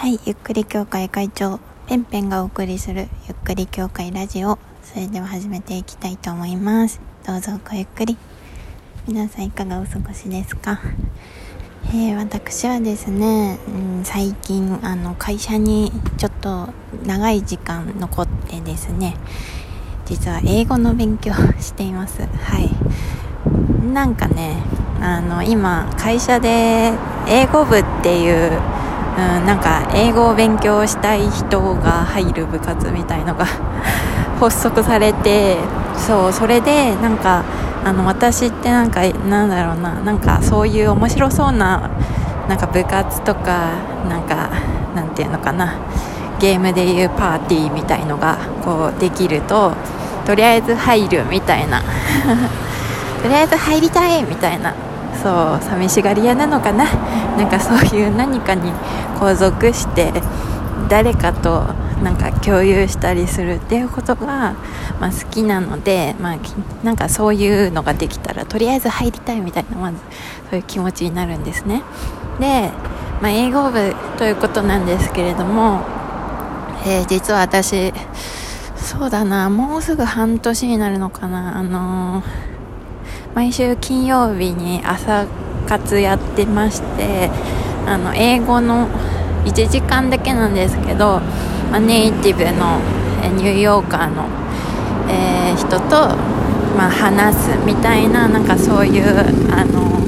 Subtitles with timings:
[0.00, 4.56] はい、ゆっくり協会会長、ペンペンがお送りするゆっくり協会ラジオ。
[4.84, 7.00] それでは始めていきたいと思います。
[7.26, 8.16] どうぞごゆっくり。
[9.08, 10.78] 皆さんいかがお過ごしですか？
[11.88, 16.68] えー、私はですね、うん、最近あの会社にちょっと
[17.04, 19.16] 長い時間残ってですね
[20.06, 22.70] 実は英語の勉強していますはい
[23.84, 24.62] なんかね
[25.00, 26.92] あの今会社で
[27.26, 28.60] 英語部っていう、
[29.18, 33.46] うん、なんか英語を勉強したい人が入る部活みたいのが
[34.38, 35.56] 発足されて
[35.96, 37.42] そうそれでなんか
[37.84, 41.90] あの私ってなんかなんだろうななんかそういう面白そうな
[42.48, 43.70] なんか部活とか
[44.08, 44.48] なんか
[44.94, 45.74] なんていうのかな
[46.38, 49.72] ゲームでいうパーティーみたいのがこうできると
[50.24, 51.82] とりあえず入るみたいな。
[53.22, 54.72] とりあえず入りたいみたいな。
[55.22, 56.84] そう寂しがり屋なのかな？
[57.36, 58.72] なんかそういう何かに
[59.18, 60.12] こう属して
[60.88, 61.64] 誰かと
[62.02, 64.54] なんか共有したりするっていうことが、
[65.00, 66.38] まあ、好きなので、まあ、
[66.84, 69.98] なんかそういうのができたらとりあえず入りたいみたいなまず
[70.50, 71.82] そういう気持ちになるんですね。
[72.38, 72.70] で、
[73.20, 75.80] まあ、英語部ということなんですけれども、
[76.86, 77.92] えー、実は私
[78.76, 81.58] そうだなもうすぐ半年になるのかな？
[81.58, 82.24] あのー、
[83.38, 85.24] 毎週金曜日に朝
[85.68, 87.30] 活やってまして
[87.86, 88.88] あの英語の
[89.44, 91.20] 1時間だけなんですけど、
[91.70, 92.80] まあ、ネイティブの
[93.36, 94.24] ニューヨーカーの、
[95.08, 96.16] えー、人と、
[96.76, 99.04] まあ、話すみたいななんかそういう
[99.54, 100.00] あの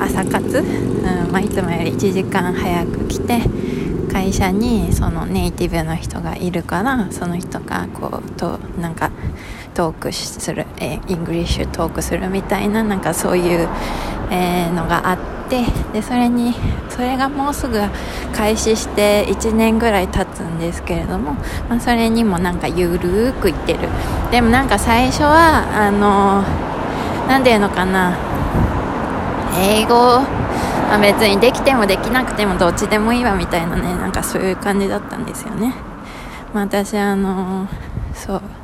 [0.00, 3.40] 朝活、うんまあ、いつもより1時間早く来て
[4.12, 9.10] 会社にそのネイティブの人がいるからその人がこうとなんか
[9.74, 13.68] トークする、えー、 English talk するみたいななんかそういう、
[14.30, 16.54] えー、のがあってでそれに
[16.88, 17.78] それがもうすぐ
[18.34, 21.34] 開始して1年ぐらい経つんですけれども、
[21.68, 23.88] まあ、それにもなんかゆるーくいってる。
[24.30, 26.42] でもなんか最初はあの
[27.28, 28.16] 何て言うのかな
[29.58, 30.20] 英語
[30.92, 35.74] まあ、別にできてもできなくてもどっちでもいいわみたいなねなんかそういう感じだったんですよね、
[36.52, 37.66] まあ、私あの
[38.12, 38.61] そう。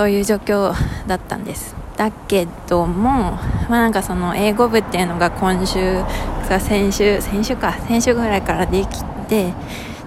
[0.00, 0.72] そういう状況
[1.06, 1.76] だったんです。
[1.98, 3.32] だけども、
[3.68, 6.02] まあ、なんかその英語部っていうのが今週
[6.48, 9.52] か先週先週か先週ぐらいからできて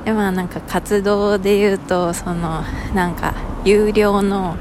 [0.04, 2.64] でまあなんか活動で言うとその
[2.96, 4.58] なんか有料の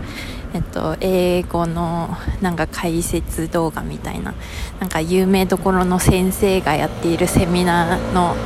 [0.54, 4.34] えっと、英語のなんか解説動画みたいな
[4.81, 8.37] なんか有名どころの先生がやっているセミナーの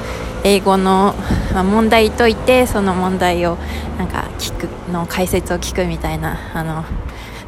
[0.47, 1.13] 英語の、
[1.53, 3.59] 問題解いてその問題を
[3.99, 6.85] なんか聞くの解説を聞くみたいなあの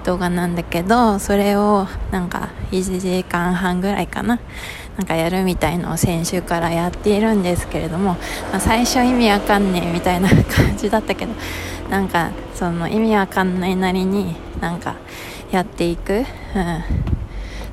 [0.05, 4.41] 動画なんだけどそれをなんか1時間半ぐらいかな
[4.97, 8.17] なんかやるみたいのを先週からやっているんですけれども、
[8.51, 11.33] まあ、最初意味わかんねえみたいな感じだったけど
[11.89, 14.97] なんかその意味わかんないなりになんか
[15.53, 16.25] やっていく、うん、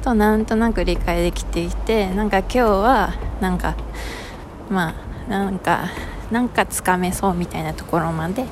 [0.03, 3.73] となんとなく理解できていてなんか今日はなんか
[4.69, 5.89] まあなんか
[6.31, 8.45] なんかつかめそうみたいなところまで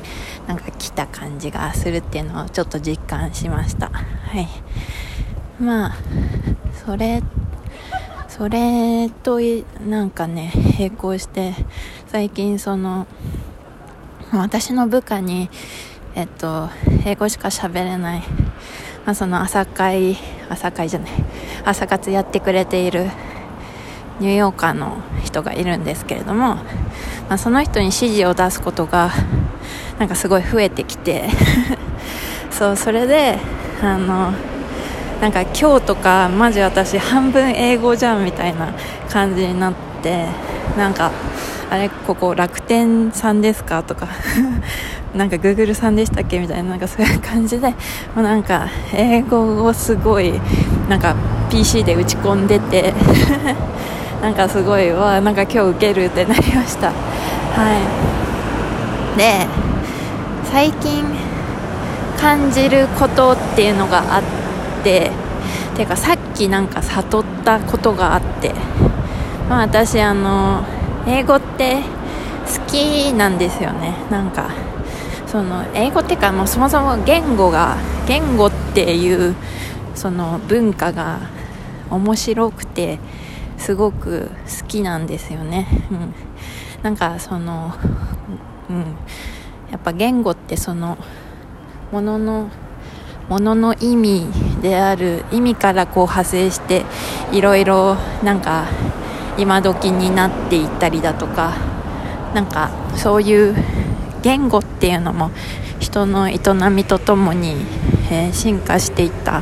[0.48, 3.90] なんか来た感じがするっていうのをちょっと実感しました。
[3.90, 4.48] はい。
[5.60, 5.96] まあ
[6.86, 7.22] それ
[8.28, 9.40] それと
[9.88, 11.54] なんかね並行して
[12.08, 13.08] 最近その
[14.32, 15.50] 私の部下に
[16.16, 16.70] えっと、
[17.06, 18.20] 英語しか喋れない、
[19.04, 20.16] まあ、その朝会、
[20.48, 21.10] 朝会じゃない、
[21.66, 23.10] 朝活やってくれている
[24.20, 26.62] ニューヨーカーの人がいるんですけれども、ま
[27.30, 29.12] あ、その人に指示を出すことが、
[30.00, 31.30] なんかすごい増えてきて
[32.52, 33.38] そう、それで、
[33.82, 34.34] あの、
[35.22, 38.74] なんか今日とか、マジ私半分英語じゃんみたいな
[39.10, 40.26] 感じになって、
[40.78, 41.12] なんか、
[41.70, 44.08] あれ、ここ楽天さんですかとか
[45.16, 47.76] なんか Google さんでしたっけみたいななんかそういう感じでも
[48.18, 50.40] うなんか英語をすごい
[50.90, 51.16] なんか
[51.50, 52.94] PC で打ち込んでて
[54.24, 56.94] なんかすごいわなんか今日受けるってなりました。
[56.94, 57.76] は
[59.16, 59.18] い。
[59.18, 59.46] で
[60.50, 61.04] 最近
[62.18, 64.24] 感じることっていうのがあっ
[64.82, 65.12] て
[65.76, 68.54] ていうかさっきなんか悟ったことがあって
[69.50, 70.64] まあ私あの
[71.06, 71.82] 英語って
[72.46, 73.94] 好きなんですよね。
[74.10, 74.52] なんか
[75.28, 77.76] その英語っていうかもうそもそも言語が
[78.08, 79.36] 言語っていう
[79.96, 81.20] その文化が
[81.90, 83.00] 面白くて
[83.64, 84.30] すごく
[84.62, 86.14] 好きなんですよね、うん、
[86.84, 87.74] なんかその、
[88.70, 88.80] うん、
[89.72, 90.98] やっぱ言語ってその
[91.90, 92.50] ものの
[93.30, 94.28] ものの意味
[94.62, 96.84] である意味からこう派生して
[97.32, 98.68] いろいろなんか
[99.38, 101.54] 今時になっていったりだとか
[102.34, 103.56] なんかそういう
[104.24, 105.32] 言語っていうのも
[105.80, 106.38] 人の営
[106.70, 107.56] みとともに、
[108.12, 109.42] えー、進化していった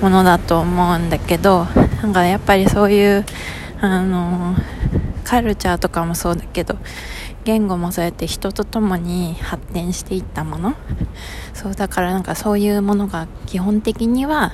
[0.00, 1.66] ものだと思うんだけど
[2.02, 3.24] なんかやっぱりそういう
[3.80, 4.54] あの
[5.24, 6.76] カルチャーとかもそうだけど
[7.44, 10.74] 言語もそうやって人と共に発展していったもの。
[11.54, 14.52] そうだからなんかそういうものが基本的には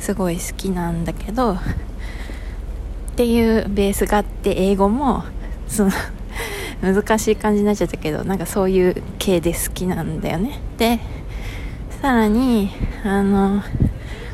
[0.00, 1.58] すごい好きなんだけどっ
[3.16, 5.24] ていうベースがあって英語も
[5.68, 5.92] その
[6.82, 10.60] 難しい感じになっちゃったけどなんかそういう系で好きなんだよね。
[10.76, 10.98] で
[12.02, 12.70] さらに
[13.04, 13.62] あの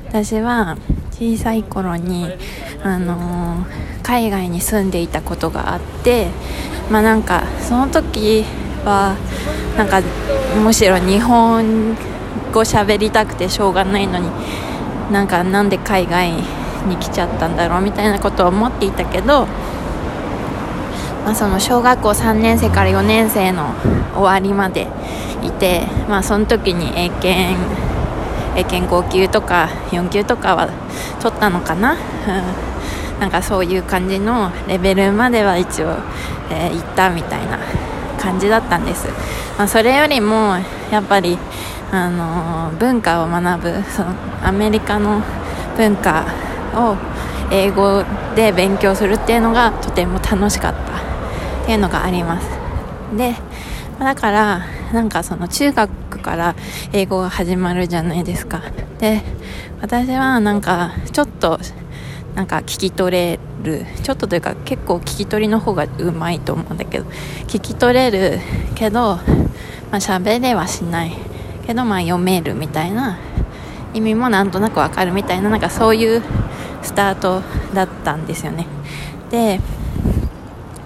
[0.09, 0.79] 私は
[1.21, 2.27] 小さい頃に
[2.83, 3.67] あの
[4.03, 6.29] 海外に住んでいたことがあって
[6.91, 8.43] まあなんかその時
[8.87, 9.17] は
[9.77, 10.01] なんか
[10.65, 11.95] むしろ日本
[12.55, 14.31] 語喋りたくてしょうがないのに
[15.13, 19.47] なんかなんで海外に来ちゃったんだろうみたいなことを思っていたけど
[21.23, 23.75] まあ、その小学校3年生から4年生の
[24.15, 24.89] 終わりまで
[25.43, 27.90] いて、まあ、その時に英検
[28.57, 30.69] 英検5級とか4級とかは
[31.21, 31.97] 取ったのかな、う
[33.17, 35.97] ん、なんかそういう感じのレベルまでは一応、
[36.51, 37.59] えー、行ったみたいな
[38.19, 39.09] 感じだったんです、
[39.57, 40.57] まあ、それよりも
[40.91, 41.39] やっぱり、
[41.93, 45.23] あのー、文化を学ぶそのアメリカの
[45.77, 46.27] 文化
[46.75, 46.97] を
[47.53, 48.05] 英語
[48.37, 50.81] で勉強するっていうのがとても楽しかった
[51.63, 52.49] っていうのがあります。
[53.17, 53.35] で
[53.99, 54.63] だから
[54.93, 56.55] なんかその中学から
[56.93, 58.63] 英語が始まるじゃないですか。
[58.99, 59.23] で
[59.81, 61.59] 私はなんかちょっと
[62.35, 67.07] なんか聞き取れるちょっとというか結構聞き取りの方がうまいと思うんだけど
[67.47, 68.39] 聞き取れる
[68.75, 69.23] けどま
[69.93, 71.13] あ喋れはしない。
[71.67, 73.19] けどまあ読めるみたいな
[73.95, 76.23] 意味もなんとなくわかるみたいななんかそういう
[76.83, 77.43] スタート
[77.75, 78.67] だったんですよね。
[79.31, 79.61] で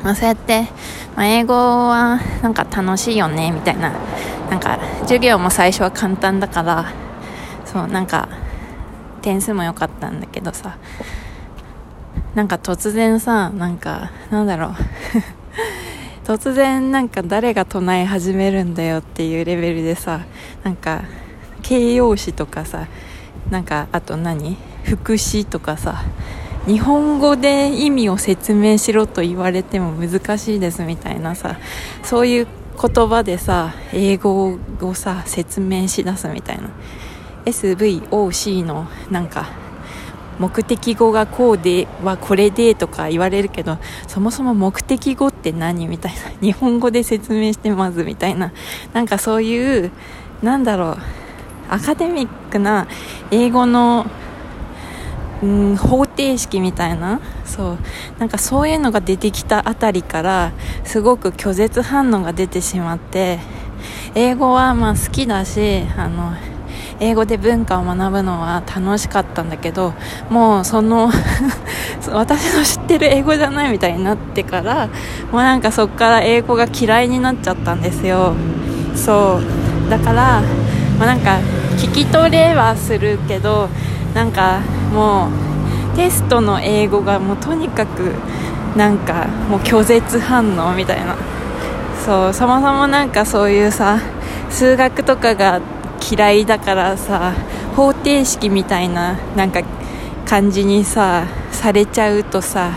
[0.02, 0.68] まあ、そうやって、
[1.16, 3.94] まあ、英語はなんか楽しいよねみたいな
[4.50, 6.92] なんか授業も最初は簡単だから
[7.64, 8.28] そうなんか
[9.22, 10.76] 点数も良かったんだけどさ。
[12.34, 14.74] なんか突然さなんかなんだろう。
[16.26, 20.20] 突然なんか誰が唱え始めるんだよっていうレベルでさ
[20.64, 21.02] なんか
[21.62, 22.86] 形容詞とかさ
[23.50, 24.56] なんかあと何？
[24.84, 26.02] 副詞とかさ
[26.66, 31.56] 日本語で意味を説明しろと言われても難しいですみたいなさ
[32.02, 32.46] そういう
[32.80, 36.70] 言葉でさ英語をさ説明しだすみたいな。
[37.44, 39.50] SVOC のなんか
[40.38, 43.78] 目的語がこうではこれでとか言われるけど
[44.08, 46.18] そもそも目的語って何みたいな。
[46.42, 48.52] 日本語で説明してまずみたいな。
[48.92, 49.90] なんかそういう
[50.42, 50.96] なんだろう。
[51.70, 52.86] アカデミックな
[53.30, 54.06] 英語の
[55.44, 57.20] うん方程式みたいな。
[57.44, 57.78] そう。
[58.18, 60.52] なんかそういうのが出てきたあたりから
[60.84, 63.38] すごく拒絶反応が出てしまって
[64.14, 66.32] 英語はまあ好きだしあの
[67.00, 69.94] 英語で文化を学ぶのは楽しかったんだけど
[70.30, 71.10] もうその
[72.12, 74.88] 私の知ってる英語じゃないみたいになってから
[75.32, 78.34] もうなんかそっから英語が嫌いになっちゃったんですよ。
[78.94, 79.40] そ
[79.86, 79.90] う。
[79.90, 80.40] だから、
[80.98, 81.38] まあ、なんか
[81.76, 83.68] 聞き取れはするけど
[84.14, 84.60] なんか
[84.94, 85.28] も
[85.92, 88.12] うテストの英語がもうとにかく
[88.76, 91.16] なんかもう拒絶反応みたいな。
[92.04, 93.98] そうそもそもなんかそういうさ
[94.50, 95.60] 数学とかが
[96.12, 97.32] 嫌いだからさ
[97.74, 99.62] 方程式みたいななんか
[100.26, 102.72] 感じにさされちゃうとさ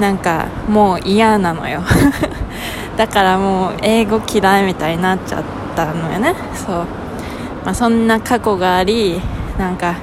[0.00, 1.82] なんかもう嫌なのよ。
[2.96, 5.42] だからもう英語嫌いみたいになっちゃっ
[5.74, 6.34] たのよね。
[6.54, 6.76] そう、
[7.64, 9.20] まあ、そんな過去があり
[9.58, 9.94] なんか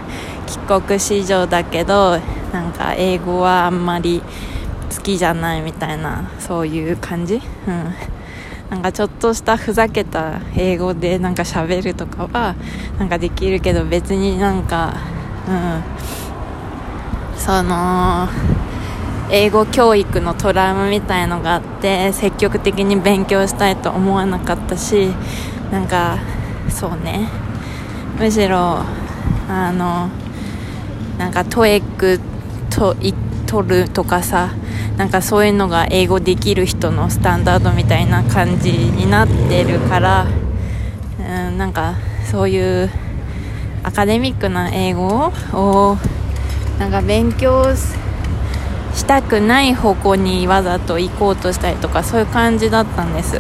[0.51, 2.19] 帰国子女だけど
[2.51, 4.21] なんか英語はあんまり
[4.93, 7.93] 好きじゃないみたいなそういう感じ、うん、
[8.69, 12.55] なんかちょっとしたふざけた英語でなんか喋るとかは
[12.99, 14.93] なんかできるけど別になんか、
[15.47, 18.27] うん、その
[19.29, 25.07] 英語教育のトラウマみたいのがあって積極的に勉強したいと思わなかったし
[25.71, 26.17] なんか
[26.69, 27.29] そうね。
[28.19, 28.83] むしろ
[29.49, 30.09] あの
[31.21, 32.19] なんかトエック
[32.71, 32.95] と
[33.45, 34.55] 取るとかさ
[34.97, 40.25] なんかそういうのが英語できる人のスタンダードみたいな感じになってるから、
[41.19, 41.93] うん、なんか
[42.31, 42.89] そういう
[43.83, 45.97] アカデミックな英語を
[46.79, 53.39] なんか勉強したくない方向にわざと行こうとしたりとかそういう感じだったんです、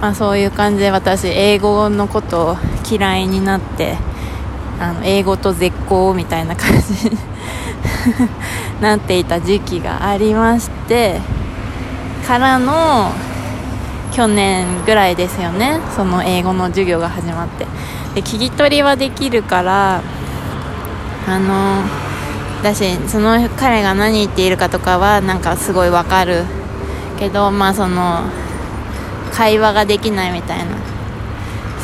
[0.00, 2.56] まあ、そういう感じで私英語のことを
[2.90, 3.96] 嫌いになって
[4.80, 7.16] あの英語と絶好みたいな感じに
[8.80, 11.20] なっていた時期がありまして
[12.26, 13.10] からの
[14.12, 17.66] 去年ぐらいですよねその英語の授業が始まって。
[18.14, 20.02] で聞き取りはできるから
[21.28, 21.82] あの
[22.62, 26.44] だしその彼が何言っているかとかはなんかすごいわかる
[27.18, 28.22] けどまあその
[29.32, 30.95] 会話ができないみたいな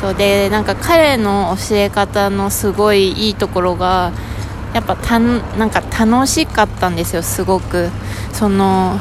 [0.02, 4.12] そうでなんか彼の教え方のすごいいいところが
[4.75, 7.88] やっぱたなんか楽しかったんですよすごく。
[8.32, 8.99] その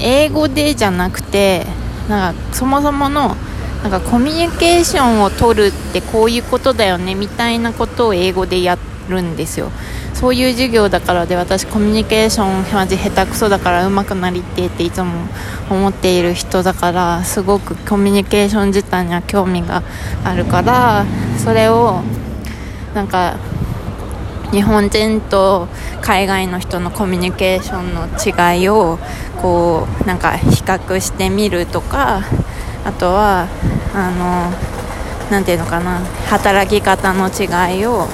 [0.00, 1.66] 英語でじゃなくて
[2.08, 3.34] なんかそもそもの
[3.82, 8.78] なんかコミュニケーションを取るってこういうことだよねみたいなことを英語でや
[9.08, 9.72] るんですよ。
[10.24, 15.12] そういう授業だからで私コミュニケーションマジ下手くそだから上手くなりてっていつも
[15.68, 19.82] 思っている人だからすごくコミュニケーション自体には興味が
[20.24, 21.04] あるから
[21.36, 22.00] それを
[22.94, 23.36] なんか
[24.50, 25.68] 日本人と
[26.00, 28.06] 海外の人のコミュニケーションの
[28.56, 28.98] 違いを
[29.42, 32.22] こうなんか比較してみるとか
[32.86, 33.46] あとは
[33.92, 34.10] あ
[35.28, 35.98] のなていうのかな
[36.30, 38.06] 働き方の違いを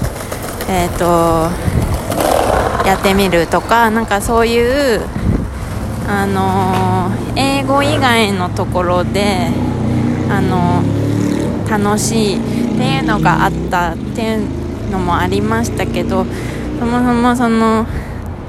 [0.69, 1.80] えっ、ー、と
[2.91, 5.01] やってみるとかなんかそういう
[6.09, 9.47] あの英語以外のところで
[10.29, 10.83] あの
[11.71, 12.41] 楽しいっ
[12.77, 16.27] ていうのがあったっていうのもありましたけど
[16.81, 17.87] そもそもその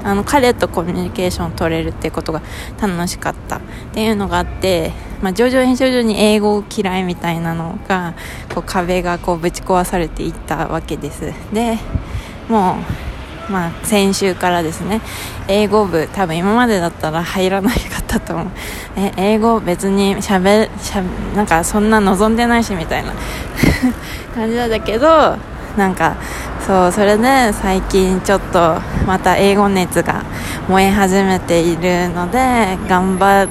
[0.02, 2.42] あの彼とコミュニケーションを取れるっていうことが
[2.80, 3.60] 楽しかったっ
[3.92, 4.90] ていうのがあって、
[5.22, 8.14] まあ、徐々に徐々に英語嫌いみたいなのが
[8.52, 11.32] こう壁がこうぶち壊されていったわけです。
[11.52, 11.78] で
[12.48, 13.11] もう
[13.50, 15.00] まあ、先週からですね。
[15.48, 18.46] 英語部多分今までだったら入らなかったと思う。
[18.96, 21.02] え英語別にしゃべしゃ
[21.34, 23.12] なんかそんな望んでないしみたいな
[24.34, 25.36] 感じなんだけど
[25.76, 26.14] なんか
[26.66, 30.22] そうそれで最近ちょっとまた英語熱が
[30.68, 33.46] 燃え始めているので頑張